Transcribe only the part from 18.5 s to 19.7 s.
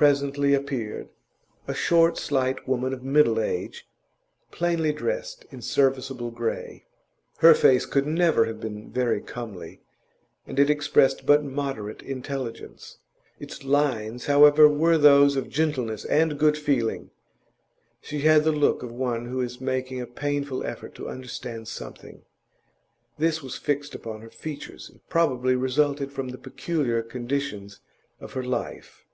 look of one who is